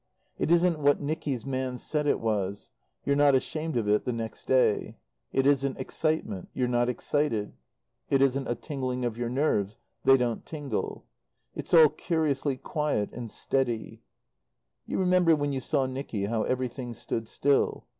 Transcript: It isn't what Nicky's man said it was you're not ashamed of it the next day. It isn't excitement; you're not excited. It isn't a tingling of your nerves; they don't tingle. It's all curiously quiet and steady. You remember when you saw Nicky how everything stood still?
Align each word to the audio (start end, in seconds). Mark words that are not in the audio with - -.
It 0.39 0.49
isn't 0.49 0.79
what 0.79 0.99
Nicky's 0.99 1.45
man 1.45 1.77
said 1.77 2.07
it 2.07 2.19
was 2.19 2.71
you're 3.05 3.15
not 3.15 3.35
ashamed 3.35 3.77
of 3.77 3.87
it 3.87 4.03
the 4.03 4.11
next 4.11 4.45
day. 4.45 4.97
It 5.31 5.45
isn't 5.45 5.77
excitement; 5.79 6.49
you're 6.55 6.67
not 6.67 6.89
excited. 6.89 7.59
It 8.09 8.19
isn't 8.19 8.47
a 8.47 8.55
tingling 8.55 9.05
of 9.05 9.15
your 9.15 9.29
nerves; 9.29 9.77
they 10.03 10.17
don't 10.17 10.43
tingle. 10.43 11.05
It's 11.53 11.71
all 11.71 11.89
curiously 11.89 12.57
quiet 12.57 13.11
and 13.13 13.29
steady. 13.29 14.01
You 14.87 14.97
remember 14.97 15.35
when 15.35 15.53
you 15.53 15.59
saw 15.61 15.85
Nicky 15.85 16.25
how 16.25 16.45
everything 16.45 16.95
stood 16.95 17.27
still? 17.27 17.85